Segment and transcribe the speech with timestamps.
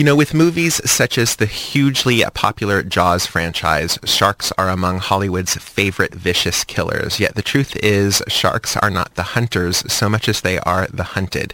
[0.00, 5.56] You know, with movies such as the hugely popular Jaws franchise, sharks are among Hollywood's
[5.56, 7.20] favorite vicious killers.
[7.20, 11.02] Yet the truth is, sharks are not the hunters so much as they are the
[11.02, 11.52] hunted.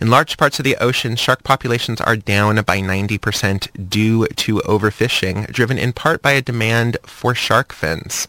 [0.00, 5.46] In large parts of the ocean, shark populations are down by 90% due to overfishing,
[5.52, 8.26] driven in part by a demand for shark fins.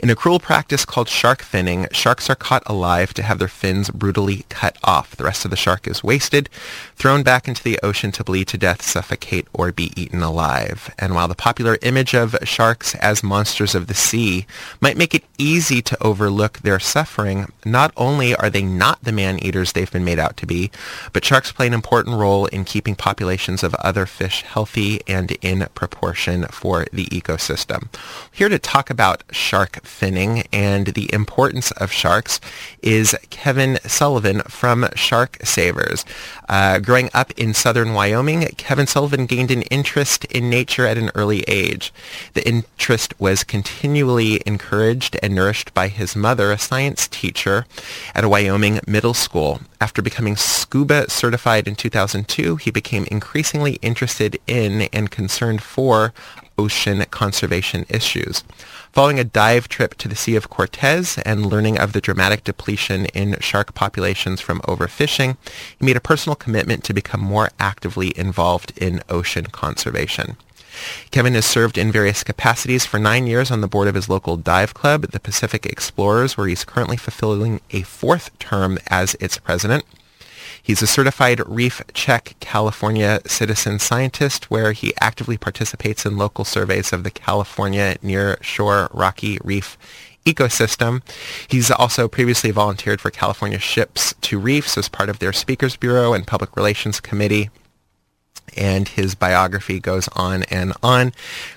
[0.00, 3.90] In a cruel practice called shark finning, sharks are caught alive to have their fins
[3.90, 5.14] brutally cut off.
[5.14, 6.48] The rest of the shark is wasted,
[6.96, 10.94] thrown back into the ocean to bleed to death, suffocate, or be eaten alive.
[10.98, 14.46] And while the popular image of sharks as monsters of the sea
[14.80, 19.72] might make it easy to overlook their suffering, not only are they not the man-eaters
[19.72, 20.70] they've been made out to be,
[21.12, 25.66] but sharks play an important role in keeping populations of other fish healthy and in
[25.74, 27.88] proportion for the ecosystem.
[28.30, 32.40] Here to talk about shark finning and the importance of sharks
[32.80, 36.04] is Kevin Sullivan from Shark Savers.
[36.48, 41.10] Uh, growing up in southern Wyoming, Kevin Sullivan gained an interest in nature at an
[41.14, 41.92] early age.
[42.34, 47.66] The interest was continually encouraged and nourished by his mother, a science teacher
[48.14, 49.60] at a Wyoming middle school.
[49.80, 56.12] After becoming scuba certified in 2002, he became increasingly interested in and concerned for
[56.58, 58.44] ocean conservation issues.
[58.92, 63.06] Following a dive trip to the Sea of Cortez and learning of the dramatic depletion
[63.06, 65.36] in shark populations from overfishing,
[65.78, 70.36] he made a personal commitment to become more actively involved in ocean conservation.
[71.10, 74.36] Kevin has served in various capacities for nine years on the board of his local
[74.36, 79.84] dive club, the Pacific Explorers, where he's currently fulfilling a fourth term as its president.
[80.64, 86.90] He's a certified Reef Check California citizen scientist where he actively participates in local surveys
[86.90, 89.76] of the California near shore rocky reef
[90.24, 91.02] ecosystem.
[91.48, 96.14] He's also previously volunteered for California Ships to Reefs as part of their Speakers Bureau
[96.14, 97.50] and Public Relations Committee.
[98.56, 101.12] And his biography goes on and on.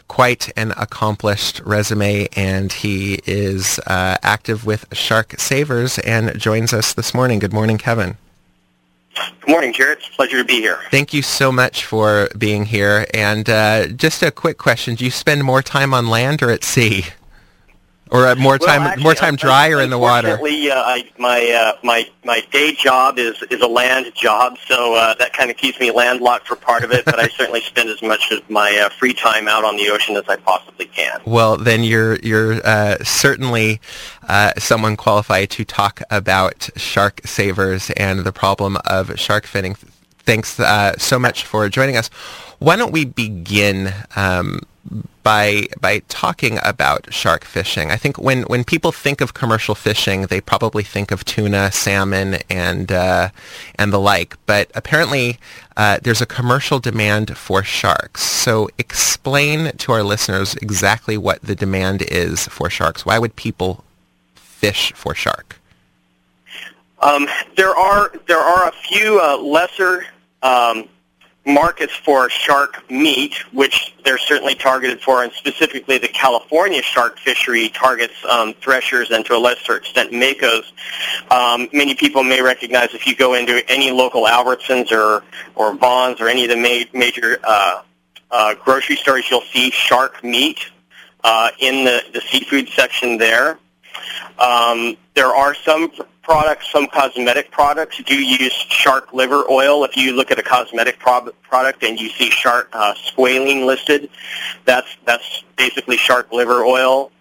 [0.10, 6.94] Quite an accomplished resume, and he is uh, active with Shark Savers and joins us
[6.94, 7.40] this morning.
[7.40, 8.18] Good morning, Kevin.
[9.42, 10.00] Good morning, Jared.
[10.00, 10.80] It's a pleasure to be here.
[10.92, 13.06] Thank you so much for being here.
[13.14, 16.64] And uh, just a quick question: Do you spend more time on land or at
[16.64, 17.06] sea?
[18.12, 20.30] Or more time well, actually, more time dry or in the water?
[20.30, 24.96] Unfortunately, uh, I, my uh, my my day job is is a land job, so
[24.96, 27.06] uh, that kind of keeps me landlocked for part of it.
[27.06, 30.16] but I certainly spend as much of my uh, free time out on the ocean
[30.16, 31.22] as I possibly can.
[31.26, 33.80] Well, then you're you're uh, certainly
[34.28, 39.78] uh, someone qualified to talk about shark savers and the problem of shark finning.
[40.20, 42.10] Thanks uh, so much for joining us.
[42.60, 43.94] Why don't we begin?
[44.16, 44.62] Um,
[45.28, 47.92] by by talking about shark fishing.
[47.92, 52.38] I think when, when people think of commercial fishing, they probably think of tuna, salmon,
[52.50, 53.28] and uh,
[53.76, 54.38] and the like.
[54.46, 55.38] But apparently,
[55.76, 58.22] uh, there's a commercial demand for sharks.
[58.22, 63.06] So explain to our listeners exactly what the demand is for sharks.
[63.06, 63.84] Why would people
[64.36, 65.60] fish for shark?
[67.02, 67.28] Um,
[67.58, 70.06] there are there are a few uh, lesser
[70.42, 70.88] um,
[71.48, 77.70] markets for shark meat, which they're certainly targeted for, and specifically the California shark fishery
[77.70, 80.66] targets um, threshers and to a lesser extent makos.
[81.32, 85.24] Um, many people may recognize if you go into any local Albertsons or
[85.56, 87.82] or Vons or any of the ma- major uh,
[88.30, 90.60] uh, grocery stores, you'll see shark meat
[91.24, 93.58] uh, in the, the seafood section there.
[94.38, 95.92] Um, there are some
[96.28, 99.86] products, some cosmetic products do use shark liver oil.
[99.86, 104.10] If you look at a cosmetic pro- product and you see shark uh, squalene listed,
[104.66, 107.12] that's that's basically shark liver oil.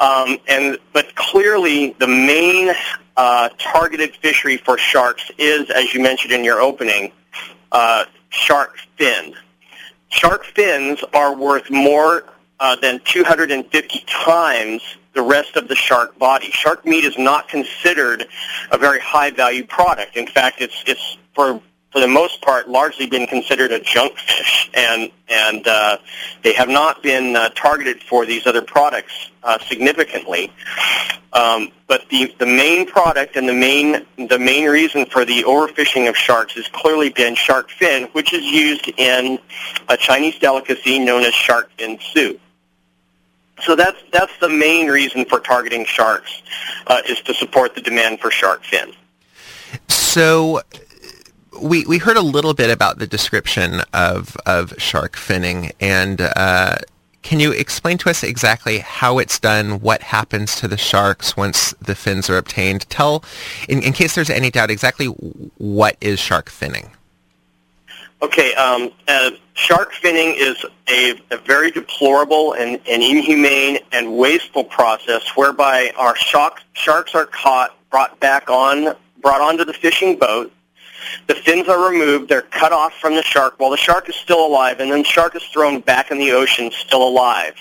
[0.00, 2.74] Um, and but clearly, the main
[3.16, 7.12] uh, targeted fishery for sharks is, as you mentioned in your opening,
[7.70, 9.32] uh, shark fin.
[10.08, 12.24] Shark fins are worth more
[12.58, 14.82] uh, than 250 times
[15.14, 16.50] the rest of the shark body.
[16.50, 18.26] Shark meat is not considered
[18.70, 20.16] a very high value product.
[20.16, 21.60] In fact, it's it's for
[21.92, 25.98] for the most part largely been considered a junk fish, and and uh,
[26.42, 30.52] they have not been uh, targeted for these other products uh, significantly.
[31.32, 36.08] Um, but the the main product and the main the main reason for the overfishing
[36.08, 39.38] of sharks has clearly been shark fin, which is used in
[39.88, 42.40] a Chinese delicacy known as shark fin soup.
[43.62, 46.42] So that's that's the main reason for targeting sharks
[46.86, 48.92] uh, is to support the demand for shark fin.
[49.88, 50.62] So
[51.60, 56.20] we we heard a little bit about the description of of shark finning and.
[56.20, 56.76] Uh,
[57.22, 61.74] can you explain to us exactly how it's done, what happens to the sharks once
[61.74, 62.88] the fins are obtained?
[62.88, 63.22] Tell,
[63.68, 65.08] in, in case there's any doubt, exactly
[65.58, 66.88] what is shark finning?
[68.22, 74.62] Okay, um, uh, shark finning is a, a very deplorable and, and, inhumane and wasteful
[74.62, 80.52] process whereby our shark, sharks are caught, brought back on, brought onto the fishing boat.
[81.28, 82.28] The fins are removed.
[82.28, 85.08] They're cut off from the shark while the shark is still alive, and then the
[85.08, 87.54] shark is thrown back in the ocean still alive,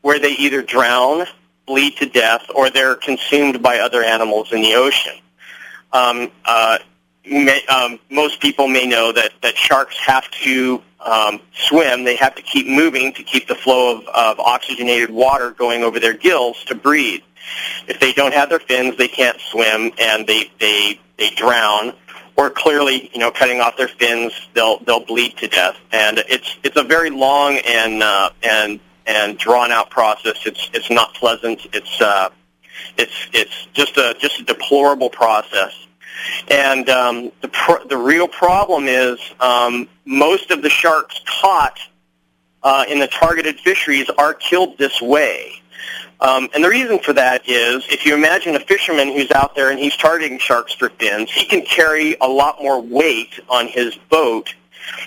[0.00, 1.24] where they either drown,
[1.66, 5.14] bleed to death, or they're consumed by other animals in the ocean.
[5.92, 6.78] Um, uh,
[7.24, 12.04] may, um, most people may know that, that sharks have to um, swim.
[12.04, 15.98] They have to keep moving to keep the flow of, of oxygenated water going over
[15.98, 17.22] their gills to breathe.
[17.88, 21.94] If they don't have their fins, they can't swim and they, they, they drown.
[22.36, 25.76] Or clearly, you know, cutting off their fins, they'll they'll bleed to death.
[25.92, 30.38] And it's it's a very long and uh, and and drawn out process.
[30.46, 31.66] It's it's not pleasant.
[31.74, 32.30] It's uh,
[32.96, 35.86] it's it's just a just a deplorable process.
[36.48, 41.78] And um, the pr- the real problem is um, most of the sharks caught
[42.62, 45.52] uh, in the targeted fisheries are killed this way.
[46.20, 49.70] Um, and the reason for that is, if you imagine a fisherman who's out there
[49.70, 53.96] and he's targeting sharks for fins, he can carry a lot more weight on his
[54.10, 54.54] boat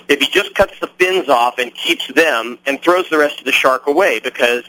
[0.07, 3.45] if he just cuts the fins off and keeps them and throws the rest of
[3.45, 4.63] the shark away because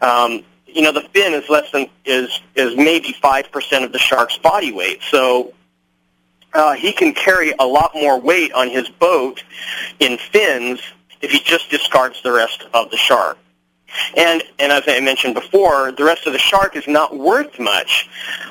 [0.00, 3.98] um, you know the fin is less than is is maybe five percent of the
[3.98, 5.00] shark's body weight.
[5.10, 5.52] So
[6.54, 9.42] uh, he can carry a lot more weight on his boat
[9.98, 10.80] in fins
[11.20, 13.38] if he just discards the rest of the shark.
[14.16, 18.08] And, and as I mentioned before, the rest of the shark is not worth much.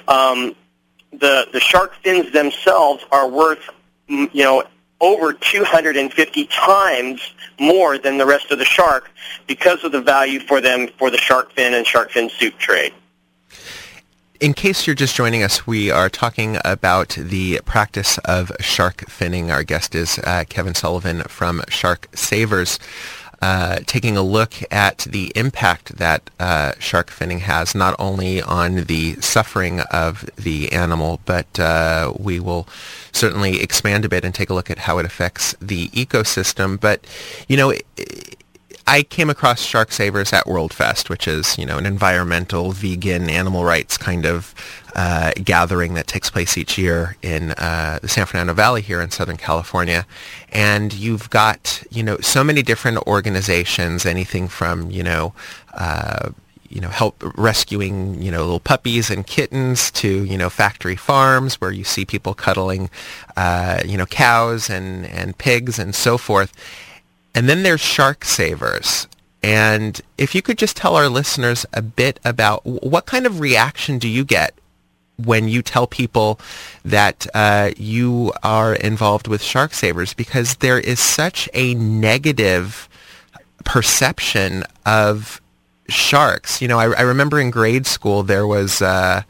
[0.07, 0.55] Um,
[1.11, 3.69] the, the shark fins themselves are worth,
[4.07, 4.63] you know,
[5.01, 9.11] over 250 times more than the rest of the shark
[9.47, 12.94] because of the value for them for the shark fin and shark fin soup trade
[14.39, 19.51] in case you're just joining us, we are talking about the practice of shark finning.
[19.51, 22.80] Our guest is uh, Kevin Sullivan from Shark Savers.
[23.41, 28.85] Uh, taking a look at the impact that uh, shark finning has not only on
[28.85, 32.65] the suffering of the animal, but uh, we will
[33.12, 36.79] certainly expand a bit and take a look at how it affects the ecosystem.
[36.79, 37.06] But,
[37.50, 38.38] you know, it,
[38.85, 43.30] I came across Shark Savers at World Fest, which is, you know, an environmental, vegan,
[43.30, 44.53] animal rights kind of
[44.95, 49.09] uh, gathering that takes place each year in uh, the San Fernando Valley here in
[49.09, 50.06] Southern California.
[50.51, 55.33] And you've got, you know, so many different organizations, anything from, you know,
[55.74, 56.31] uh,
[56.68, 61.62] you know, help rescuing, you know, little puppies and kittens to, you know, factory farms
[61.62, 62.89] where you see people cuddling,
[63.38, 66.51] uh, you know, cows and, and pigs and so forth.
[67.35, 69.07] And then there's Shark Savers.
[69.41, 73.97] And if you could just tell our listeners a bit about what kind of reaction
[74.00, 74.53] do you get
[75.18, 76.39] when you tell people
[76.85, 80.13] that uh, you are involved with Shark Savers?
[80.13, 82.88] Because there is such a negative
[83.65, 85.41] perception of
[85.89, 86.62] sharks.
[86.62, 88.81] You know, I, I remember in grade school there was...
[88.81, 89.24] Uh,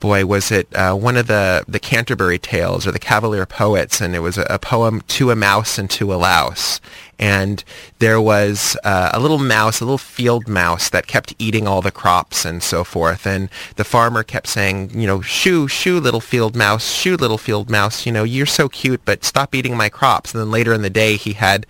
[0.00, 4.16] boy, was it uh, one of the, the Canterbury Tales or the Cavalier Poets, and
[4.16, 6.80] it was a, a poem, To a Mouse and to a Louse
[7.20, 7.62] and
[7.98, 11.90] there was uh, a little mouse, a little field mouse that kept eating all the
[11.90, 13.26] crops and so forth.
[13.26, 17.68] And the farmer kept saying, you know, shoo, shoo, little field mouse, shoo, little field
[17.68, 20.32] mouse, you know, you're so cute, but stop eating my crops.
[20.32, 21.66] And then later in the day, he had,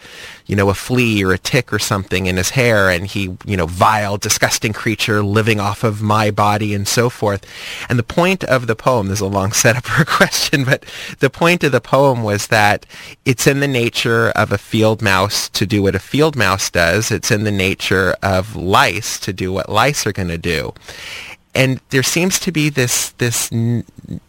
[0.50, 3.56] you know, a flea or a tick or something in his hair, and he, you
[3.56, 7.46] know, vile, disgusting creature living off of my body and so forth.
[7.88, 10.84] And the point of the poem, there's a long setup for a question, but
[11.20, 12.84] the point of the poem was that
[13.24, 17.12] it's in the nature of a field mouse to do what a field mouse does.
[17.12, 20.74] It's in the nature of lice to do what lice are going to do.
[21.54, 23.84] And there seems to be this this n-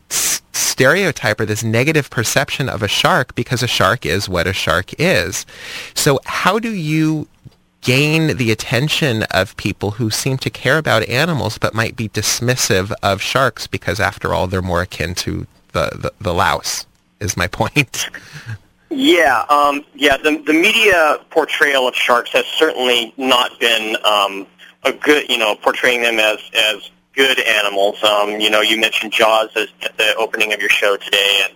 [0.09, 4.99] stereotype or this negative perception of a shark because a shark is what a shark
[4.99, 5.45] is.
[5.93, 7.27] So how do you
[7.81, 12.91] gain the attention of people who seem to care about animals but might be dismissive
[13.01, 16.85] of sharks because after all they're more akin to the, the, the louse
[17.19, 18.07] is my point.
[18.89, 20.17] Yeah, um, yeah.
[20.17, 24.45] The the media portrayal of sharks has certainly not been um,
[24.83, 28.03] a good, you know, portraying them as as good animals.
[28.03, 31.53] Um, you know, you mentioned Jaws at the opening of your show today, and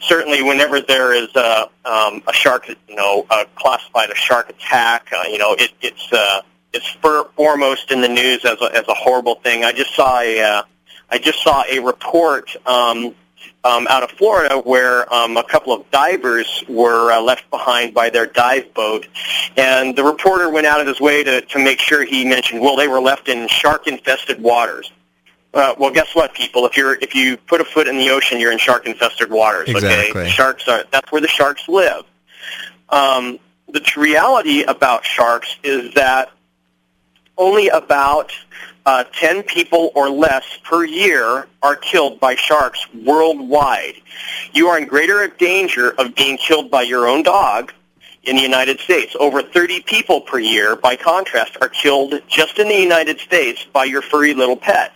[0.00, 5.08] certainly whenever there is a um, a shark, you know, uh, classified a shark attack,
[5.12, 8.86] uh, you know, it, it's uh, it's for, foremost in the news as a, as
[8.88, 9.64] a horrible thing.
[9.64, 10.62] I just saw a uh,
[11.10, 12.54] I just saw a report.
[12.66, 13.14] Um,
[13.64, 18.10] um, out of Florida where um, a couple of divers were uh, left behind by
[18.10, 19.06] their dive boat.
[19.56, 22.76] And the reporter went out of his way to, to make sure he mentioned, well,
[22.76, 24.92] they were left in shark-infested waters.
[25.54, 26.66] Uh, well, guess what, people?
[26.66, 29.68] If you're if you put a foot in the ocean, you're in shark-infested waters.
[29.70, 30.22] Exactly.
[30.22, 32.04] Okay, sharks are that's where the sharks live.
[32.90, 33.38] um,
[33.68, 36.30] the reality about sharks is that
[37.36, 38.32] only about
[38.86, 43.94] uh, 10 people or less per year are killed by sharks worldwide.
[44.52, 47.72] You are in greater danger of being killed by your own dog
[48.22, 49.16] in the United States.
[49.18, 53.84] Over 30 people per year, by contrast, are killed just in the United States by
[53.84, 54.92] your furry little pet.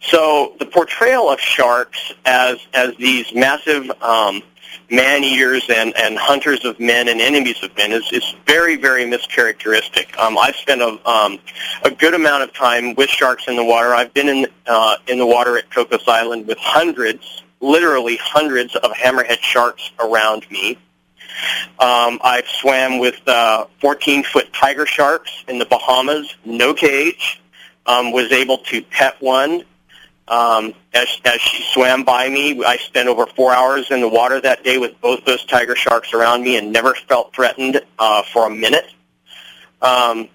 [0.00, 4.42] So the portrayal of sharks as as these massive um,
[4.90, 10.16] man-eaters and, and hunters of men and enemies of men is, is very, very mischaracteristic.
[10.18, 11.38] Um, I've spent a, um,
[11.84, 13.94] a good amount of time with sharks in the water.
[13.94, 18.90] I've been in, uh, in the water at Cocos Island with hundreds, literally hundreds of
[18.92, 20.78] hammerhead sharks around me.
[21.78, 27.40] Um, I've swam with uh, 14-foot tiger sharks in the Bahamas, no cage.
[27.86, 29.64] Um, was able to pet one
[30.28, 34.40] um, as, as she swam by me, I spent over four hours in the water
[34.40, 38.46] that day with both those tiger sharks around me and never felt threatened uh, for
[38.46, 38.90] a minute.
[39.80, 40.28] Um,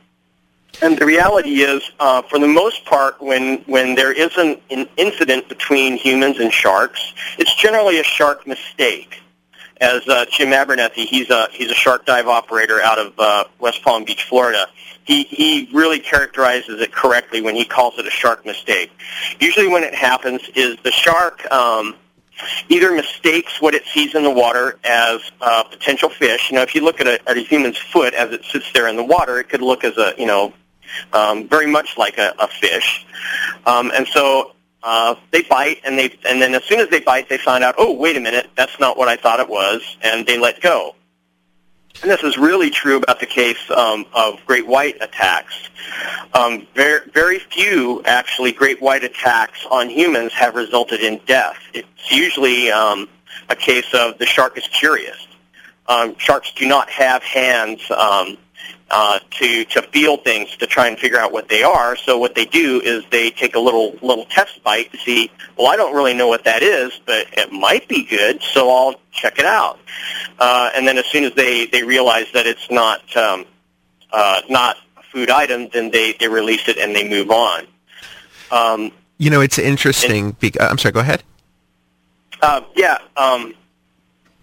[0.82, 4.88] and the reality is, uh, for the most part, when, when there is an, an
[4.98, 9.23] incident between humans and sharks, it's generally a shark mistake.
[9.82, 13.84] As uh, Jim Abernethy, he's a, he's a shark dive operator out of uh, West
[13.84, 14.68] Palm Beach, Florida
[15.06, 18.92] he, he really characterizes it correctly when he calls it a shark mistake.
[19.40, 21.96] Usually when it happens is the shark um,
[22.70, 26.50] either mistakes what it sees in the water as a potential fish.
[26.50, 28.88] You know, if you look at a, at a human's foot as it sits there
[28.88, 30.54] in the water, it could look as a, you know,
[31.12, 33.06] um, very much like a, a fish.
[33.66, 34.53] Um, and so
[34.84, 37.76] uh, they bite, and they and then as soon as they bite, they find out,
[37.78, 40.96] oh, wait a minute, that's not what I thought it was, and they let go.
[42.02, 45.70] And this is really true about the case um, of great white attacks.
[46.34, 51.58] Um, very, very few, actually, great white attacks on humans have resulted in death.
[51.74, 53.08] It's usually um,
[53.50, 55.28] a case of the shark is curious.
[55.88, 58.38] Um, sharks do not have hands um,
[58.90, 61.96] uh, to to feel things to try and figure out what they are.
[61.96, 65.32] So what they do is they take a little little test bite to see.
[65.58, 68.96] Well, I don't really know what that is, but it might be good, so I'll
[69.12, 69.80] check it out.
[70.40, 73.46] Uh, and then as soon as they they realize that it's not um,
[74.12, 77.66] uh, not a food item, then they they release it and they move on.
[78.52, 80.32] Um, you know, it's interesting.
[80.34, 80.92] Be- I'm sorry.
[80.92, 81.24] Go ahead.
[82.42, 82.98] Uh, yeah.
[83.16, 83.54] Um,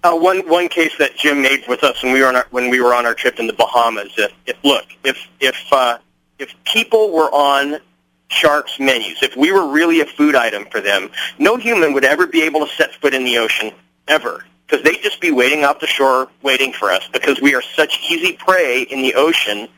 [0.03, 2.71] uh, one one case that Jim made with us when we were on our, when
[2.71, 4.13] we were on our trip in the Bahamas.
[4.17, 5.99] If, if look, if if uh,
[6.39, 7.81] if people were on
[8.29, 12.27] sharks' menus, if we were really a food item for them, no human would ever
[12.27, 13.73] be able to set foot in the ocean
[14.09, 17.63] ever because they'd just be waiting off the shore waiting for us because we are
[17.63, 19.69] such easy prey in the ocean.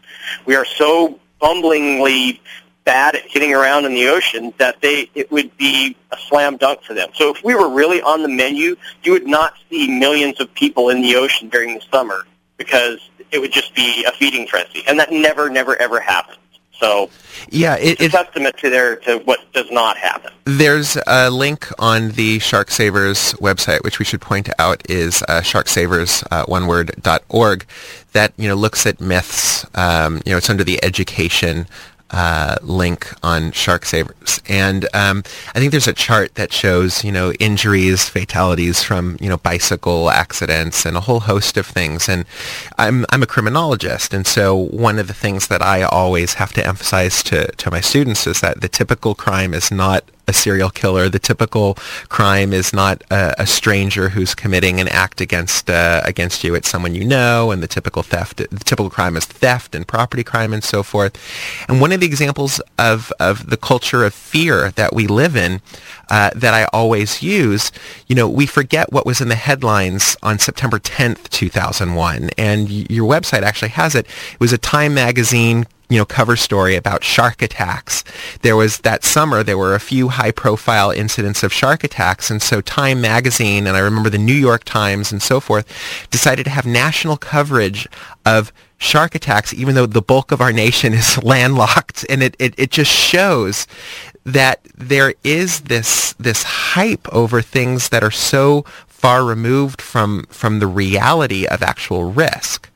[0.45, 2.41] We are so bumblingly
[2.85, 6.83] bad at hitting around in the ocean that they it would be a slam dunk
[6.83, 7.11] for them.
[7.15, 10.89] So if we were really on the menu, you would not see millions of people
[10.89, 12.99] in the ocean during the summer because
[13.31, 16.39] it would just be a feeding frenzy, and that never, never, ever happens.
[16.83, 17.11] So
[17.49, 20.33] yeah, it, it's a testament to their to what does not happen.
[20.45, 25.43] There's a link on the Shark Savers website, which we should point out is uh,
[25.43, 27.67] sharksavers uh, one word dot org,
[28.15, 29.65] that you know looks at myths.
[29.77, 31.69] Um, you know, it's under the education
[32.13, 35.23] uh, link on Shark Savers, and um,
[35.55, 40.11] I think there's a chart that shows you know injuries, fatalities from you know bicycle
[40.11, 42.09] accidents, and a whole host of things.
[42.09, 42.25] And
[42.79, 46.67] I'm I'm a criminologist, and so one of the things that I always have to
[46.67, 51.09] emphasize to to my students is that the typical crime is not a serial killer.
[51.09, 51.75] The typical
[52.09, 56.55] crime is not a, a stranger who's committing an act against uh, against you.
[56.55, 60.25] It's someone you know, and the typical theft, the typical crime is theft and property
[60.25, 61.13] crime and so forth.
[61.69, 65.61] And one of the examples of of the culture of fear that we live in
[66.09, 67.71] uh, that I always use,
[68.07, 73.09] you know, we forget what was in the headlines on September 10th, 2001, and your
[73.09, 74.07] website actually has it.
[74.35, 78.03] It was a Time magazine you know, cover story about shark attacks.
[78.41, 82.31] There was that summer, there were a few high profile incidents of shark attacks.
[82.31, 85.67] And so Time magazine, and I remember the New York Times and so forth,
[86.11, 87.87] decided to have national coverage
[88.25, 92.07] of shark attacks, even though the bulk of our nation is landlocked.
[92.09, 93.67] And it, it, it just shows
[94.25, 100.59] that there is this, this hype over things that are so far removed from, from
[100.59, 102.71] the reality of actual risk.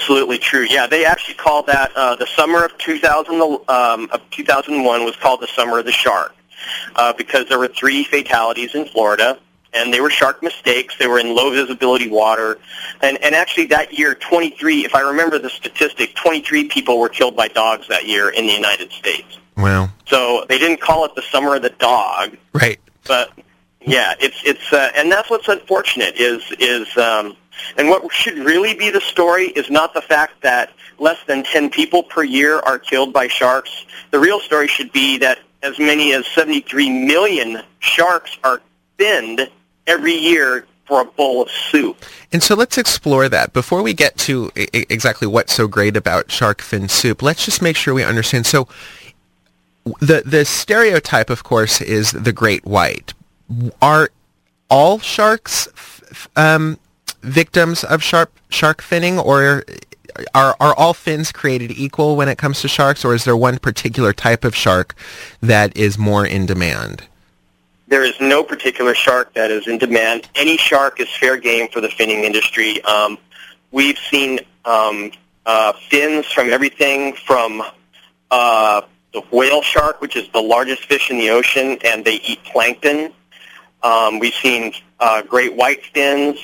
[0.00, 0.66] Absolutely true.
[0.68, 3.34] Yeah, they actually called that uh, the summer of 2000
[3.68, 6.34] um, of 2001 was called the summer of the shark
[6.96, 9.38] uh, because there were three fatalities in Florida,
[9.74, 10.96] and they were shark mistakes.
[10.98, 12.58] They were in low visibility water,
[13.02, 17.36] and and actually that year, 23, if I remember the statistic, 23 people were killed
[17.36, 19.38] by dogs that year in the United States.
[19.58, 19.90] Wow.
[20.06, 22.80] So they didn't call it the summer of the dog, right?
[23.06, 23.32] But
[23.82, 27.36] yeah, it's it's uh, and that's what's unfortunate is is um,
[27.76, 31.70] And what should really be the story is not the fact that less than 10
[31.70, 33.86] people per year are killed by sharks.
[34.10, 38.60] The real story should be that as many as 73 million sharks are
[38.98, 39.48] finned
[39.86, 42.04] every year for a bowl of soup.
[42.32, 43.52] And so let's explore that.
[43.52, 47.62] Before we get to I- exactly what's so great about shark fin soup, let's just
[47.62, 48.46] make sure we understand.
[48.46, 48.66] So
[50.00, 53.14] the the stereotype, of course, is the great white.
[53.80, 54.10] Are
[54.68, 55.68] all sharks
[56.34, 56.78] um,
[57.22, 59.64] victims of shark shark finning, or
[60.34, 63.58] are are all fins created equal when it comes to sharks, or is there one
[63.58, 64.94] particular type of shark
[65.40, 67.04] that is more in demand?
[67.88, 70.28] There is no particular shark that is in demand.
[70.36, 72.82] Any shark is fair game for the finning industry.
[72.84, 73.18] Um,
[73.72, 75.10] we've seen um,
[75.44, 77.62] uh, fins from everything from
[78.30, 82.42] uh, the whale shark, which is the largest fish in the ocean, and they eat
[82.44, 83.12] plankton.
[83.82, 86.38] Um, we've seen uh, great white fins.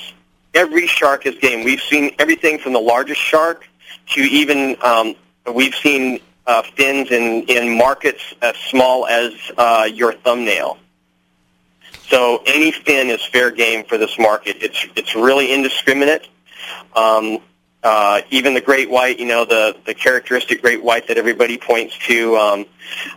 [0.57, 1.65] Every shark is game.
[1.65, 3.69] We've seen everything from the largest shark
[4.15, 5.15] to even um,
[5.53, 10.79] we've seen uh, fins in, in markets as small as uh, your thumbnail.
[12.09, 14.57] So any fin is fair game for this market.
[14.61, 16.29] It's it's really indiscriminate.
[16.95, 17.39] Um,
[17.83, 21.99] uh, even the great white, you know, the the characteristic great white that everybody points
[22.07, 22.37] to.
[22.37, 22.61] Um,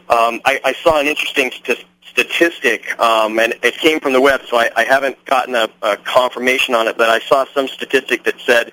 [0.09, 4.41] um, I, I saw an interesting st- statistic, um, and it came from the web,
[4.47, 6.97] so I, I haven't gotten a, a confirmation on it.
[6.97, 8.71] But I saw some statistic that said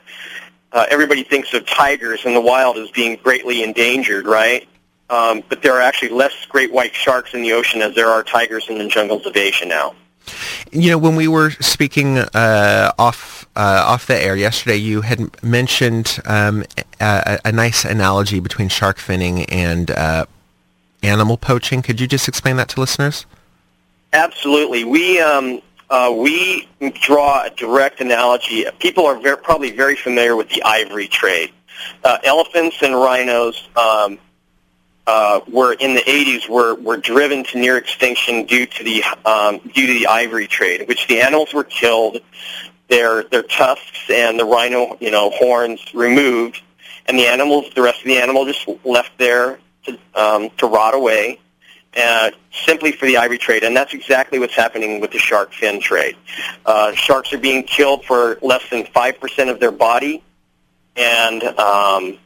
[0.73, 4.69] uh, everybody thinks of tigers in the wild as being greatly endangered, right?
[5.09, 8.23] Um, but there are actually less great white sharks in the ocean as there are
[8.23, 9.95] tigers in the jungles of Asia now.
[10.73, 15.43] You know, when we were speaking uh, off uh, off the air yesterday, you had
[15.43, 16.65] mentioned um,
[17.01, 20.27] a, a, nice analogy between shark finning and uh,
[21.03, 21.83] animal poaching.
[21.83, 23.27] Could you just explain that to listeners?
[24.13, 24.85] Absolutely.
[24.85, 25.61] We um,
[25.91, 26.69] uh, we
[27.01, 28.65] draw a direct analogy.
[28.79, 31.53] People are very, probably very familiar with the ivory trade.
[32.03, 34.19] Uh, elephants and rhinos um,
[35.07, 39.59] uh, were in the 80s were, were driven to near extinction due to the um,
[39.59, 42.19] due to the ivory trade, in which the animals were killed,
[42.89, 46.63] their their tusks and the rhino you know horns removed,
[47.07, 50.95] and the animals the rest of the animal just left there to um, to rot
[50.95, 51.41] away,
[51.97, 55.81] uh, simply for the ivory trade, and that's exactly what's happening with the shark fin
[55.81, 56.17] trade.
[56.65, 60.23] Uh, sharks are being killed for less than five percent of their body,
[60.97, 62.19] and um,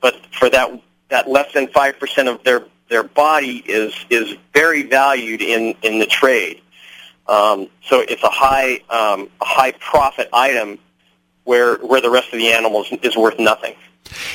[0.00, 0.70] but for that
[1.12, 6.06] that less than 5% of their, their body is, is very valued in, in the
[6.06, 6.60] trade.
[7.28, 10.78] Um, so it's a high, um, a high profit item
[11.44, 13.74] where, where the rest of the animals is worth nothing.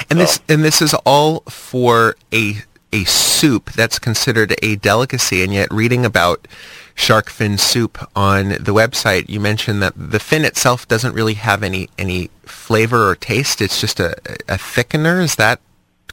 [0.09, 0.15] And so.
[0.15, 5.43] this, and this is all for a, a soup that's considered a delicacy.
[5.43, 6.47] And yet reading about
[6.95, 11.63] shark fin soup on the website, you mentioned that the fin itself doesn't really have
[11.63, 13.61] any, any flavor or taste.
[13.61, 15.21] It's just a, a thickener.
[15.21, 15.59] Is that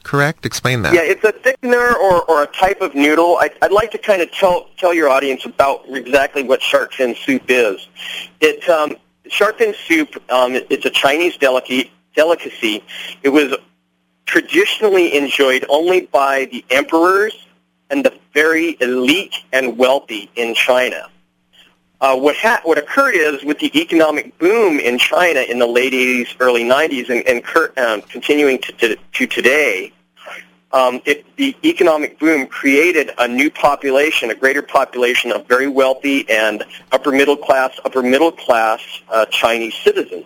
[0.03, 0.45] correct?
[0.45, 0.93] Explain that.
[0.93, 3.37] Yeah, it's a thickener or, or a type of noodle.
[3.39, 7.15] I, I'd like to kind of tell tell your audience about exactly what shark fin
[7.15, 7.87] soup is.
[8.39, 8.95] It um,
[9.27, 10.21] shark fin soup.
[10.31, 11.91] Um, it, it's a Chinese delicacy.
[12.15, 12.83] Delicacy.
[13.23, 13.55] It was
[14.25, 17.45] traditionally enjoyed only by the emperors
[17.89, 21.09] and the very elite and wealthy in China.
[22.01, 25.93] Uh, what, ha- what occurred is with the economic boom in China in the late
[25.93, 29.93] 80s, early 90s, and, and cur- um, continuing to, to, to today,
[30.73, 36.29] um, it, the economic boom created a new population, a greater population of very wealthy
[36.29, 40.25] and upper middle class, upper middle class uh, Chinese citizens.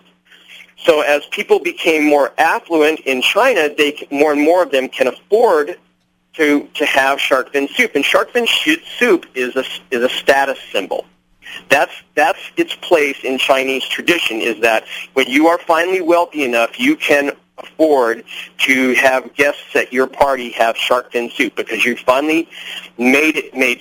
[0.84, 5.08] So as people became more affluent in China, they more and more of them can
[5.08, 5.78] afford
[6.34, 8.46] to to have shark fin soup, and shark fin
[8.98, 11.04] soup is a is a status symbol.
[11.68, 14.40] That's that's its place in Chinese tradition.
[14.40, 18.24] Is that when you are finally wealthy enough, you can afford
[18.58, 22.48] to have guests at your party have shark fin soup because you finally
[22.96, 23.80] made it made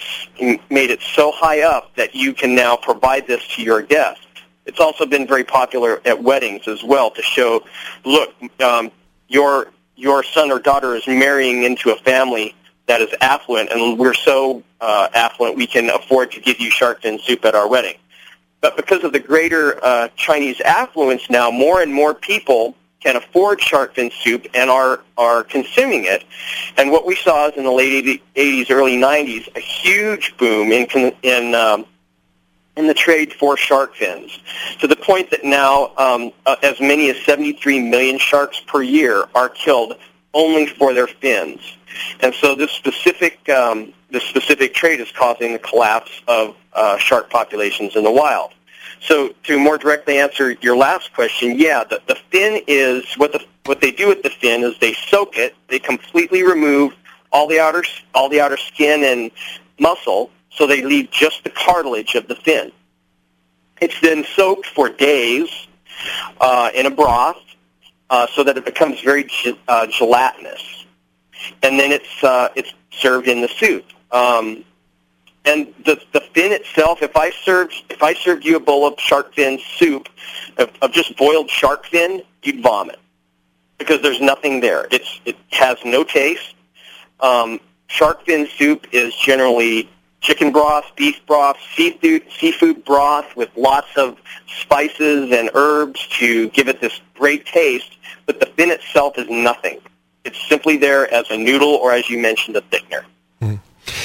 [0.69, 4.25] made it so high up that you can now provide this to your guests.
[4.69, 7.65] It's also been very popular at weddings as well to show,
[8.05, 8.91] look, um,
[9.27, 12.55] your your son or daughter is marrying into a family
[12.85, 17.01] that is affluent, and we're so uh, affluent we can afford to give you shark
[17.01, 17.95] fin soup at our wedding.
[18.61, 23.59] But because of the greater uh, Chinese affluence now, more and more people can afford
[23.59, 26.25] shark fin soup and are, are consuming it.
[26.77, 30.85] And what we saw is in the late 80s, early 90s, a huge boom in,
[31.23, 31.87] in, um,
[32.79, 34.39] in the trade for shark fins
[34.79, 39.25] to the point that now um, uh, as many as 73 million sharks per year
[39.35, 39.97] are killed
[40.33, 41.59] only for their fins.
[42.21, 47.29] And so this specific, um, this specific trade is causing the collapse of uh, shark
[47.29, 48.51] populations in the wild.
[49.01, 53.43] So to more directly answer your last question, yeah, the, the fin is what the
[53.65, 55.55] what they do with the fin is they soak it.
[55.67, 56.93] They completely remove
[57.31, 59.31] all the outer all the outer skin and
[59.79, 62.71] muscle, so they leave just the cartilage of the fin.
[63.81, 65.49] It's then soaked for days
[66.41, 67.41] uh, in a broth
[68.09, 70.85] uh, so that it becomes very ge- uh, gelatinous,
[71.63, 73.85] and then it's uh, it's served in the soup.
[74.11, 74.65] Um,
[75.45, 78.99] and the the fin itself, if I served if I served you a bowl of
[78.99, 80.09] shark fin soup
[80.57, 82.99] of, of just boiled shark fin, you'd vomit
[83.77, 84.87] because there's nothing there.
[84.91, 86.55] It's it has no taste.
[87.19, 89.89] Um, shark fin soup is generally
[90.21, 94.17] chicken broth, beef broth, seafood seafood broth with lots of
[94.61, 97.97] spices and herbs to give it this great taste.
[98.25, 99.79] But the fin itself is nothing.
[100.25, 103.03] It's simply there as a noodle or, as you mentioned, a thickener.
[103.41, 103.55] Mm-hmm.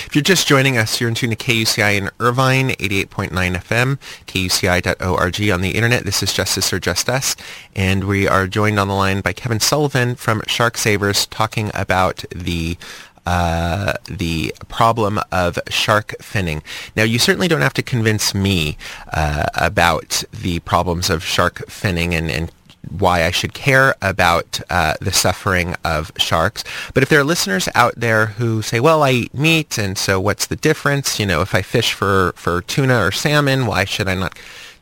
[0.07, 5.50] If you're just joining us, you're in tune to KUCI in Irvine, 88.9 FM, kuci.org
[5.50, 6.05] on the internet.
[6.05, 7.37] This is Justice or Just Us,
[7.77, 12.24] and we are joined on the line by Kevin Sullivan from Shark Savers talking about
[12.35, 12.79] the
[13.26, 16.62] uh, the problem of shark finning.
[16.96, 18.76] Now, you certainly don't have to convince me
[19.12, 22.50] uh, about the problems of shark finning and, and
[22.90, 26.64] why I should care about uh, the suffering of sharks.
[26.92, 30.20] But if there are listeners out there who say, well, I eat meat, and so
[30.20, 31.18] what's the difference?
[31.18, 34.38] You know, if I fish for, for tuna or salmon, why should I not,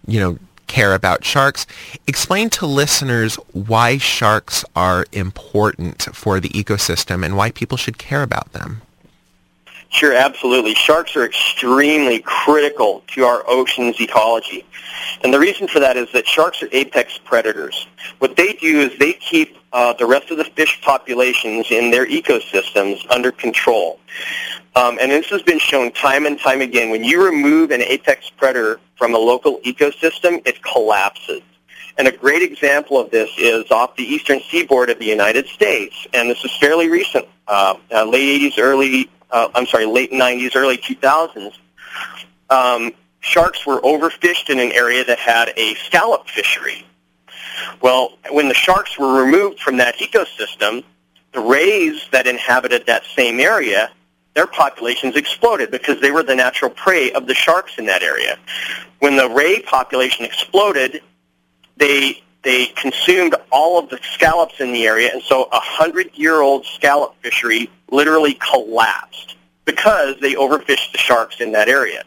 [0.07, 0.39] you know,
[0.73, 1.67] care about sharks?
[2.07, 8.23] Explain to listeners why sharks are important for the ecosystem and why people should care
[8.23, 8.81] about them.
[9.91, 10.73] Sure, absolutely.
[10.73, 14.65] Sharks are extremely critical to our ocean's ecology.
[15.23, 17.87] And the reason for that is that sharks are apex predators.
[18.19, 22.07] What they do is they keep uh, the rest of the fish populations in their
[22.07, 24.01] ecosystems under control.
[24.75, 26.91] Um, and this has been shown time and time again.
[26.91, 31.43] When you remove an apex predator from a local ecosystem, it collapses.
[31.99, 36.07] And a great example of this is off the eastern seaboard of the United States.
[36.15, 40.55] And this is fairly recent, uh, uh, late 80s, early uh, I'm sorry, late 90s,
[40.55, 41.55] early 2000s,
[42.51, 46.87] um, sharks were overfished in an area that had a scallop fishery.
[47.81, 50.85] Well, when the sharks were removed from that ecosystem,
[51.33, 53.91] the rays that inhabited that same area,
[54.35, 58.39] their populations exploded because they were the natural prey of the sharks in that area.
[59.01, 61.03] When the ray population exploded,
[61.77, 67.15] they they consumed all of the scallops in the area, and so a hundred-year-old scallop
[67.23, 72.03] fishery literally collapsed because they overfished the sharks in that area.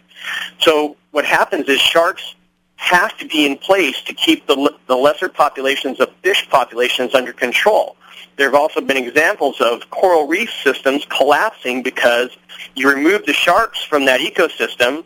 [0.60, 2.35] So what happens is sharks
[2.76, 7.34] have to be in place to keep the, the lesser populations of fish populations under
[7.34, 7.96] control.
[8.38, 12.36] There have also been examples of coral reef systems collapsing because
[12.76, 15.04] you remove the sharks from that ecosystem.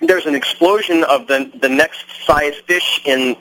[0.00, 3.36] There's an explosion of the, the next size fish in,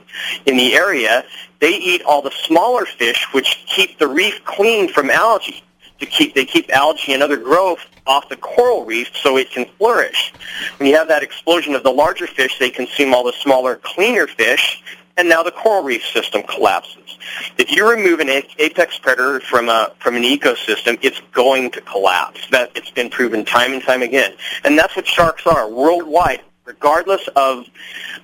[0.46, 1.24] in the area.
[1.60, 5.64] They eat all the smaller fish, which keep the reef clean from algae
[6.02, 9.66] to keep they keep algae and other growth off the coral reef so it can
[9.78, 10.34] flourish.
[10.78, 14.26] When you have that explosion of the larger fish, they consume all the smaller, cleaner
[14.28, 14.84] fish,
[15.16, 17.20] and now the coral reef system collapses.
[17.60, 22.48] If you remove an apex predator from a from an ecosystem, it's going to collapse.
[22.50, 24.34] That it's been proven time and time again,
[24.64, 26.42] and that's what sharks are worldwide.
[26.66, 27.68] Regardless of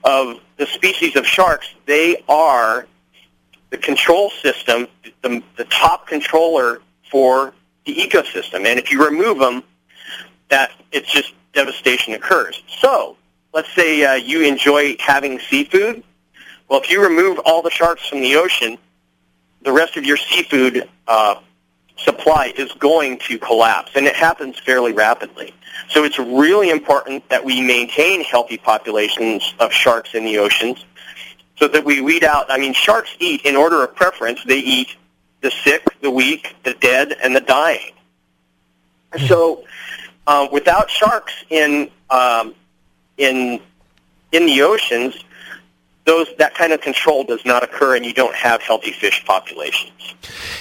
[0.03, 2.87] of the species of sharks, they are
[3.69, 4.87] the control system,
[5.21, 7.53] the, the top controller for
[7.87, 8.65] the ecosystem.
[8.65, 9.63] And if you remove them,
[10.49, 12.61] that it's just devastation occurs.
[12.79, 13.17] So
[13.53, 16.03] let's say uh, you enjoy having seafood.
[16.69, 18.77] Well, if you remove all the sharks from the ocean,
[19.63, 21.35] the rest of your seafood uh,
[21.97, 25.53] supply is going to collapse, and it happens fairly rapidly.
[25.89, 30.85] So it's really important that we maintain healthy populations of sharks in the oceans
[31.57, 34.95] so that we weed out, I mean, sharks eat, in order of preference, they eat
[35.47, 37.93] the sick, the weak, the dead, and the dying.
[39.27, 39.63] So,
[40.27, 42.53] uh, without sharks in um,
[43.17, 43.61] in
[44.33, 45.23] in the oceans,
[46.07, 50.15] those that kind of control does not occur, and you don't have healthy fish populations.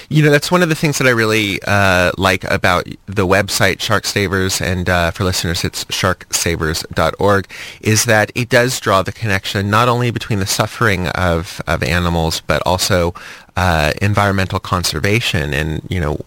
[0.09, 3.81] You know, that's one of the things that I really uh, like about the website
[3.81, 7.49] Shark Savers, and uh, for listeners, it's sharksavers.org,
[7.81, 12.41] is that it does draw the connection not only between the suffering of, of animals,
[12.41, 13.13] but also
[13.57, 15.53] uh, environmental conservation.
[15.53, 16.19] And, you know,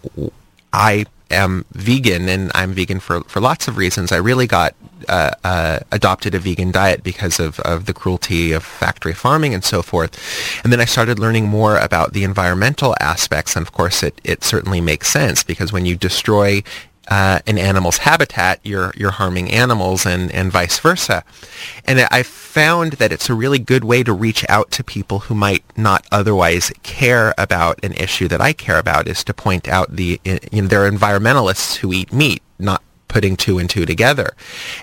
[0.73, 4.11] I am vegan, and I'm vegan for, for lots of reasons.
[4.11, 4.75] I really got
[5.07, 9.63] uh, uh, adopted a vegan diet because of, of the cruelty of factory farming and
[9.63, 10.19] so forth.
[10.63, 14.43] And then I started learning more about the environmental aspects, and of course it, it
[14.43, 16.61] certainly makes sense because when you destroy
[17.11, 21.25] uh, an animal's habitat, you're you're harming animals, and and vice versa.
[21.83, 25.35] And I found that it's a really good way to reach out to people who
[25.35, 29.09] might not otherwise care about an issue that I care about.
[29.09, 33.35] Is to point out the you know there are environmentalists who eat meat, not putting
[33.35, 34.29] two and two together.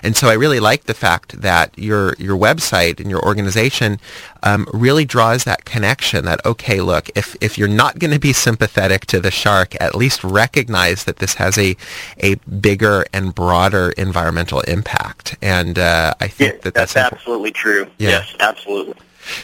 [0.03, 3.99] And so I really like the fact that your your website and your organization
[4.43, 8.33] um, really draws that connection that, okay, look, if, if you're not going to be
[8.33, 11.75] sympathetic to the shark, at least recognize that this has a,
[12.19, 15.35] a bigger and broader environmental impact.
[15.41, 17.87] And uh, I think yeah, that that's, that's absolutely true.
[17.97, 18.09] Yeah.
[18.09, 18.95] Yes, absolutely.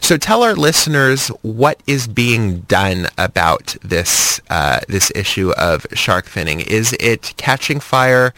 [0.02, 6.26] So tell our listeners what is being done about this uh, this issue of shark
[6.28, 6.66] finning.
[6.66, 8.34] Is it catching fire?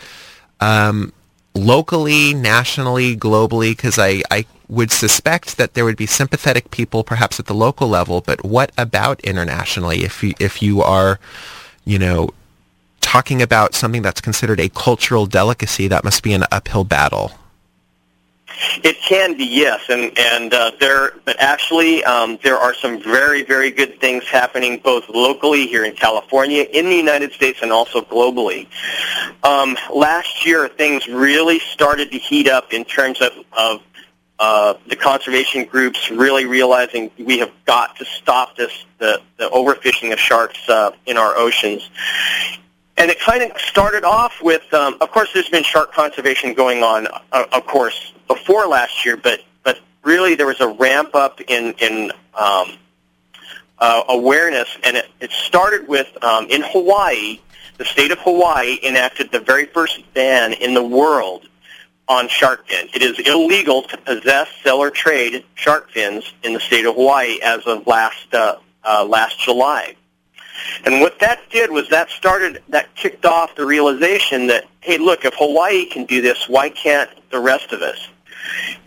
[0.59, 1.13] Um,
[1.53, 3.71] locally, nationally, globally?
[3.71, 7.87] Because I, I would suspect that there would be sympathetic people perhaps at the local
[7.87, 10.03] level, but what about internationally?
[10.03, 11.19] If you, if you are,
[11.85, 12.31] you know,
[12.99, 17.31] talking about something that's considered a cultural delicacy, that must be an uphill battle.
[18.83, 23.43] It can be, yes, and and uh, there, but actually, um, there are some very,
[23.43, 28.01] very good things happening both locally here in California, in the United States, and also
[28.01, 28.67] globally.
[29.43, 33.81] Um, last year, things really started to heat up in terms of, of
[34.39, 40.13] uh, the conservation groups really realizing we have got to stop this the, the overfishing
[40.13, 41.89] of sharks uh, in our oceans.
[42.97, 46.81] And it kind of started off with, um, of course, there's been shark conservation going
[46.81, 51.41] on, uh, of course, before last year, but but really there was a ramp up
[51.41, 52.77] in in um,
[53.79, 57.39] uh, awareness, and it, it started with um, in Hawaii.
[57.77, 61.47] The state of Hawaii enacted the very first ban in the world
[62.07, 62.89] on shark fins.
[62.95, 67.39] It is illegal to possess, sell, or trade shark fins in the state of Hawaii
[67.43, 69.95] as of last uh, uh, last July.
[70.85, 75.25] And what that did was that started, that kicked off the realization that, hey, look,
[75.25, 78.07] if Hawaii can do this, why can't the rest of us?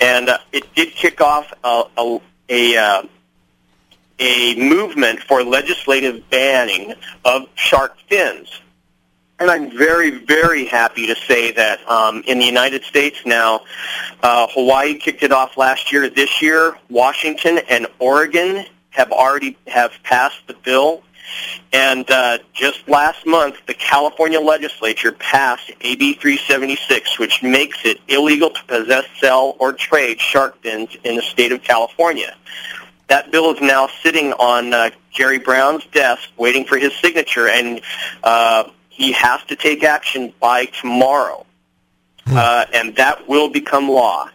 [0.00, 3.02] And uh, it did kick off a, a, a, uh,
[4.18, 6.94] a movement for legislative banning
[7.24, 8.60] of shark fins.
[9.38, 13.62] And I'm very, very happy to say that um, in the United States now,
[14.22, 16.10] uh, Hawaii kicked it off last year.
[16.10, 21.02] This year, Washington and Oregon have already have passed the bill
[21.72, 28.50] and uh, just last month, the California legislature passed AB 376, which makes it illegal
[28.50, 32.36] to possess, sell, or trade shark fins in the state of California.
[33.08, 37.80] That bill is now sitting on uh, Jerry Brown's desk waiting for his signature, and
[38.22, 41.46] uh, he has to take action by tomorrow.
[42.26, 42.36] Hmm.
[42.36, 44.30] Uh, and that will become law.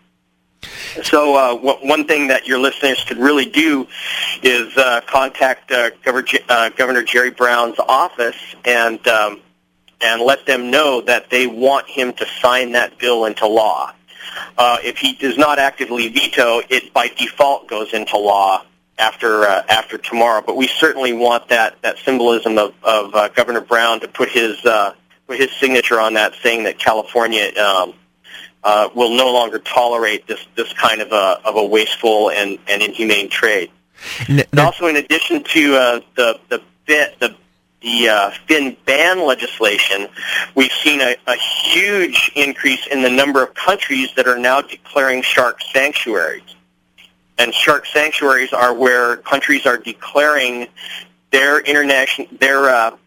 [1.04, 3.88] So uh, one thing that your listeners could really do
[4.43, 9.41] is uh, contact uh, Governor, uh, Governor Jerry Brown's office and um,
[10.01, 13.93] and let them know that they want him to sign that bill into law.
[14.58, 18.63] Uh, if he does not actively veto, it by default goes into law
[18.97, 20.41] after uh, after tomorrow.
[20.45, 24.63] But we certainly want that that symbolism of, of uh, Governor Brown to put his
[24.65, 24.93] uh,
[25.28, 27.51] put his signature on that, saying that California.
[27.58, 27.93] Um,
[28.65, 32.82] uh, will no longer tolerate this this kind of a of a wasteful and, and
[32.82, 33.71] inhumane trade.
[34.28, 37.36] And also, in addition to uh, the the the
[37.82, 40.08] the uh, fin ban legislation,
[40.56, 45.21] we've seen a, a huge increase in the number of countries that are now declaring
[45.21, 46.56] shark sanctuaries.
[47.38, 50.67] And shark sanctuaries are where countries are declaring
[51.32, 52.97] their international their uh,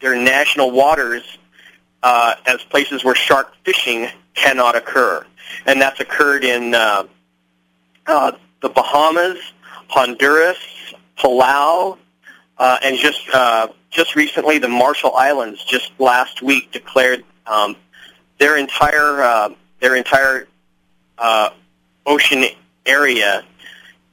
[0.00, 1.38] their national waters
[2.02, 5.24] uh, as places where shark fishing cannot occur,
[5.66, 7.04] and that's occurred in uh,
[8.06, 9.38] uh, the Bahamas,
[9.88, 10.58] Honduras,
[11.18, 11.98] Palau,
[12.58, 15.64] uh, and just uh, just recently the Marshall Islands.
[15.64, 17.76] Just last week declared um,
[18.38, 19.48] their entire uh,
[19.80, 20.48] their entire
[21.18, 21.50] uh,
[22.06, 22.44] ocean
[22.86, 23.44] area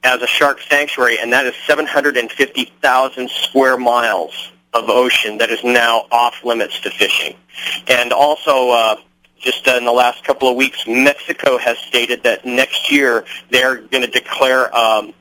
[0.03, 6.05] as a shark sanctuary, and that is 750,000 square miles of ocean that is now
[6.11, 7.35] off limits to fishing.
[7.87, 8.95] And also, uh,
[9.41, 13.77] just uh, in the last couple of weeks, Mexico has stated that next year they're
[13.77, 15.13] going to declare um,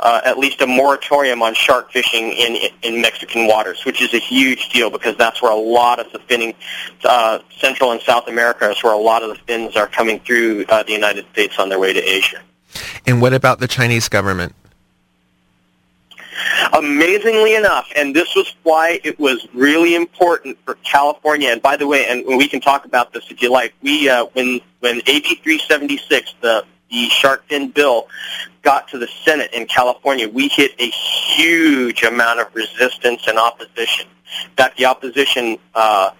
[0.00, 4.18] uh, at least a moratorium on shark fishing in in Mexican waters, which is a
[4.18, 6.54] huge deal because that's where a lot of the finning,
[7.04, 10.64] uh, Central and South America is where a lot of the fins are coming through
[10.68, 12.40] uh, the United States on their way to Asia.
[13.06, 14.54] And what about the Chinese government?
[16.72, 21.50] Amazingly enough, and this was why it was really important for California.
[21.50, 23.74] And by the way, and we can talk about this if you like.
[23.82, 28.08] We uh, when when AB 376, the the shark fin bill,
[28.62, 34.06] got to the Senate in California, we hit a huge amount of resistance and opposition.
[34.44, 36.10] In fact, the opposition uh,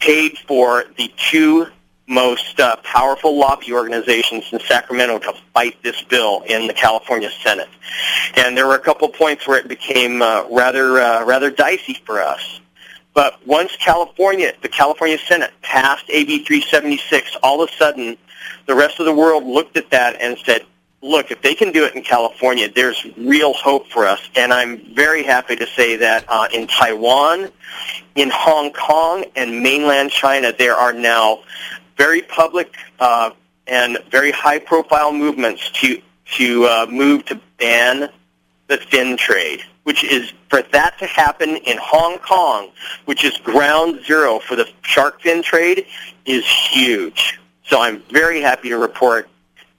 [0.00, 1.66] paid for the two
[2.06, 7.68] most uh, powerful lobby organizations in Sacramento to fight this bill in the California Senate.
[8.36, 12.20] And there were a couple points where it became uh, rather uh, rather dicey for
[12.20, 12.60] us.
[13.14, 18.18] But once California, the California Senate passed AB 376, all of a sudden
[18.66, 20.66] the rest of the world looked at that and said,
[21.00, 24.20] look, if they can do it in California, there's real hope for us.
[24.34, 27.50] And I'm very happy to say that uh, in Taiwan,
[28.14, 31.40] in Hong Kong, and mainland China, there are now
[31.96, 33.30] very public uh,
[33.66, 36.00] and very high-profile movements to
[36.36, 38.08] to uh, move to ban
[38.68, 42.70] the fin trade, which is for that to happen in Hong Kong,
[43.04, 45.86] which is ground zero for the shark fin trade,
[46.24, 47.38] is huge.
[47.66, 49.28] So I'm very happy to report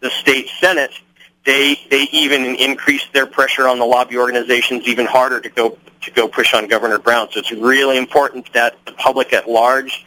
[0.00, 0.92] the state senate,
[1.44, 6.10] they they even increased their pressure on the lobby organizations even harder to go to
[6.10, 7.28] go push on Governor Brown.
[7.30, 10.04] So it's really important that the public at large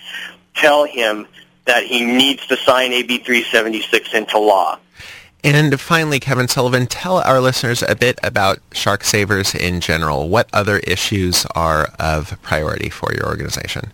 [0.53, 1.27] tell him
[1.65, 4.79] that he needs to sign AB 376 into law.
[5.43, 10.29] And finally, Kevin Sullivan, tell our listeners a bit about Shark Savers in general.
[10.29, 13.91] What other issues are of priority for your organization?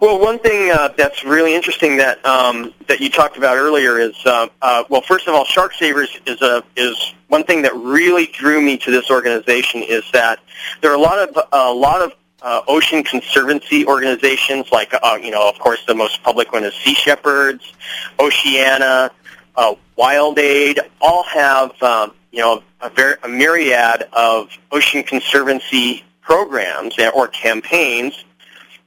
[0.00, 4.14] Well, one thing uh, that's really interesting that um, that you talked about earlier is
[4.24, 8.26] uh, uh, well, first of all, Shark Savers is a is one thing that really
[8.26, 10.38] drew me to this organization is that
[10.82, 15.32] there are a lot of a lot of uh, ocean conservancy organizations, like uh, you
[15.32, 17.72] know, of course, the most public one is Sea Shepherds,
[18.20, 19.10] Oceana,
[19.56, 26.04] uh, Wild Aid, all have um, you know a, very, a myriad of ocean conservancy
[26.20, 28.22] programs or campaigns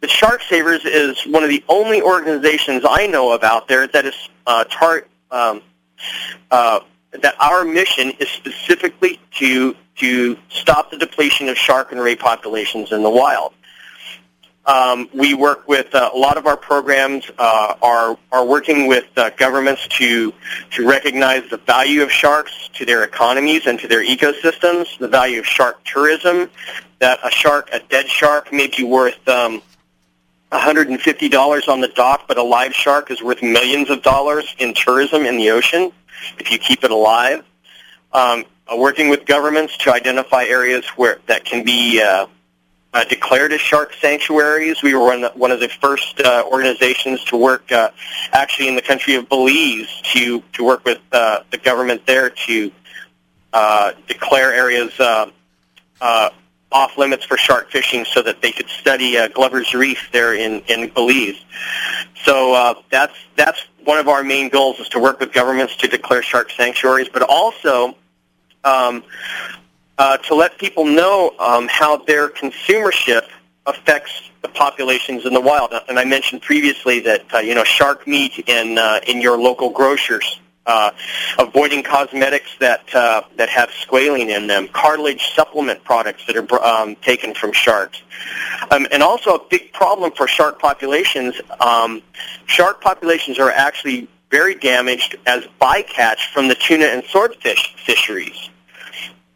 [0.01, 4.05] the Shark Savers is one of the only organizations I know of out there that
[4.05, 5.61] is uh, tar- um,
[6.49, 6.79] uh,
[7.21, 12.91] that our mission is specifically to to stop the depletion of shark and ray populations
[12.91, 13.53] in the wild.
[14.65, 19.05] Um, we work with uh, a lot of our programs uh, are are working with
[19.17, 20.33] uh, governments to
[20.71, 24.97] to recognize the value of sharks to their economies and to their ecosystems.
[24.97, 26.49] The value of shark tourism.
[26.99, 29.61] That a shark, a dead shark, may be worth um,
[30.51, 35.25] $150 on the dock, but a live shark is worth millions of dollars in tourism
[35.25, 35.91] in the ocean
[36.37, 37.43] if you keep it alive.
[38.13, 42.27] Um, uh, working with governments to identify areas where that can be uh,
[42.93, 44.83] uh, declared as shark sanctuaries.
[44.83, 47.91] We were one of the, one of the first uh, organizations to work uh,
[48.33, 52.71] actually in the country of Belize to, to work with uh, the government there to
[53.53, 55.29] uh, declare areas uh,
[56.01, 56.29] uh,
[56.71, 60.61] off limits for shark fishing so that they could study uh, Glover's Reef there in,
[60.67, 61.43] in Belize.
[62.23, 65.87] So uh, that's that's one of our main goals is to work with governments to
[65.87, 67.95] declare shark sanctuaries, but also
[68.63, 69.03] um,
[69.97, 73.23] uh, to let people know um, how their consumership
[73.65, 75.73] affects the populations in the wild.
[75.87, 79.69] And I mentioned previously that uh, you know shark meat in uh, in your local
[79.69, 80.91] grocers uh,
[81.39, 86.95] avoiding cosmetics that uh, that have squalene in them, cartilage supplement products that are um,
[86.97, 88.01] taken from sharks,
[88.69, 91.35] um, and also a big problem for shark populations.
[91.59, 92.01] Um,
[92.45, 98.49] shark populations are actually very damaged as bycatch from the tuna and swordfish fisheries.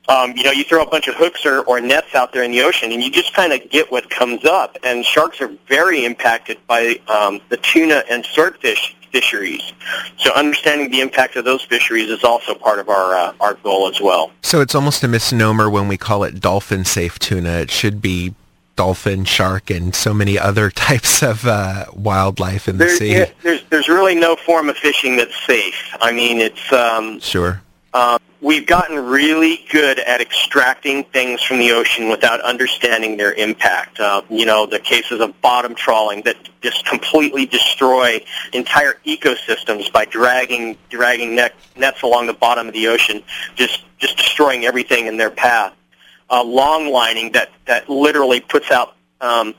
[0.07, 2.51] Um, you know, you throw a bunch of hooks or, or nets out there in
[2.51, 4.77] the ocean, and you just kind of get what comes up.
[4.83, 9.71] And sharks are very impacted by um, the tuna and swordfish fisheries.
[10.17, 13.87] So understanding the impact of those fisheries is also part of our uh, our goal
[13.87, 14.31] as well.
[14.41, 17.59] So it's almost a misnomer when we call it dolphin safe tuna.
[17.59, 18.35] It should be
[18.75, 23.13] dolphin, shark, and so many other types of uh, wildlife in the there's, sea.
[23.13, 25.95] Yeah, there's there's really no form of fishing that's safe.
[26.01, 27.61] I mean, it's um, sure.
[27.93, 33.99] Uh, we've gotten really good at extracting things from the ocean without understanding their impact.
[33.99, 38.23] Uh, you know, the cases of bottom trawling that just completely destroy
[38.53, 43.23] entire ecosystems by dragging dragging net, nets along the bottom of the ocean,
[43.55, 45.73] just just destroying everything in their path.
[46.29, 49.55] Uh, long lining that that literally puts out um,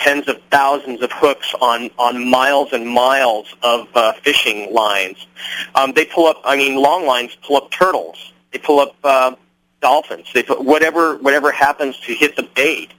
[0.00, 5.26] tens of thousands of hooks on, on miles and miles of uh, fishing lines.
[5.74, 8.32] Um, they pull up, I mean, long lines pull up turtles.
[8.52, 9.36] They pull up uh,
[9.80, 10.26] dolphins.
[10.32, 12.92] They put whatever whatever happens to hit the bait.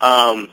[0.00, 0.50] Um,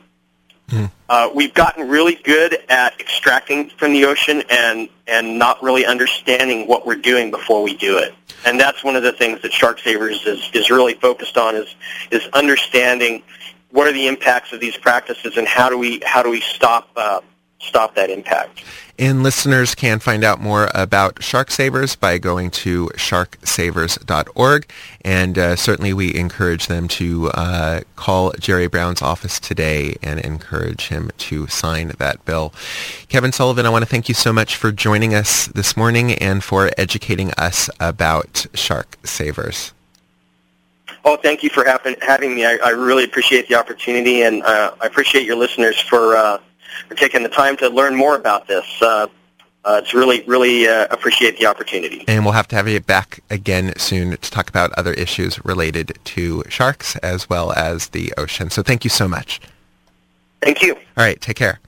[0.68, 0.90] mm.
[1.08, 6.66] uh, we've gotten really good at extracting from the ocean and and not really understanding
[6.66, 8.14] what we're doing before we do it.
[8.44, 11.74] And that's one of the things that Shark Savers is, is really focused on is
[12.10, 13.22] is understanding
[13.70, 16.88] what are the impacts of these practices and how do we how do we stop
[16.96, 17.20] uh,
[17.58, 18.62] stop that impact?
[18.98, 24.70] And listeners can find out more about Shark Savers by going to sharksavers.org.
[25.04, 30.88] And uh, certainly we encourage them to uh, call Jerry Brown's office today and encourage
[30.88, 32.54] him to sign that bill.
[33.08, 36.42] Kevin Sullivan, I want to thank you so much for joining us this morning and
[36.42, 39.72] for educating us about Shark Savers.
[41.04, 42.44] Oh, thank you for having having me.
[42.44, 46.38] I, I really appreciate the opportunity, and uh, I appreciate your listeners for uh,
[46.88, 48.66] for taking the time to learn more about this.
[48.80, 49.06] Uh,
[49.64, 52.04] uh, it's really, really uh, appreciate the opportunity.
[52.06, 55.98] And we'll have to have you back again soon to talk about other issues related
[56.04, 58.48] to sharks as well as the ocean.
[58.48, 59.40] So thank you so much.
[60.40, 60.74] Thank you.
[60.74, 61.58] All right, take care.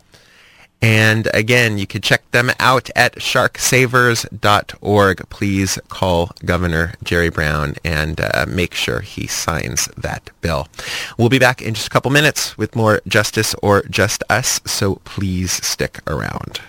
[0.80, 5.28] And again, you can check them out at sharksavers.org.
[5.28, 10.68] Please call Governor Jerry Brown and uh, make sure he signs that bill.
[11.16, 14.96] We'll be back in just a couple minutes with more Justice or Just Us, so
[15.04, 16.60] please stick around.